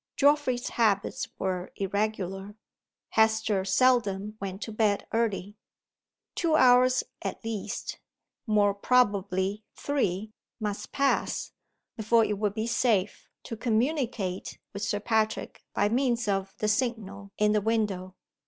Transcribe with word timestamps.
Geoffrey's 0.15 0.69
habits 0.69 1.27
were 1.37 1.71
irregular; 1.75 2.55
Hester 3.09 3.63
seldom 3.63 4.35
went 4.41 4.63
to 4.63 4.71
bed 4.71 5.05
early. 5.13 5.57
Two 6.33 6.55
hours 6.55 7.03
at 7.21 7.43
least 7.45 7.99
more 8.47 8.73
probably 8.73 9.63
three 9.75 10.31
must 10.59 10.91
pass, 10.91 11.51
before 11.95 12.25
it 12.25 12.39
would 12.39 12.55
be 12.55 12.65
safe 12.65 13.29
to 13.43 13.55
communicate 13.55 14.57
with 14.73 14.81
Sir 14.81 14.99
Patrick 14.99 15.63
by 15.75 15.87
means 15.87 16.27
of 16.27 16.55
the 16.57 16.67
signal 16.67 17.31
in 17.37 17.51
the 17.51 17.61
window. 17.61 18.15